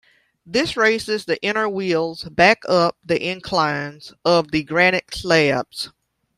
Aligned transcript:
This 0.47 0.75
raises 0.75 1.25
the 1.25 1.39
inner 1.43 1.69
wheels 1.69 2.23
back 2.23 2.63
up 2.67 2.97
the 3.05 3.23
inclines 3.29 4.11
of 4.25 4.49
the 4.49 4.63
granite 4.63 5.13
slabs. 5.13 5.91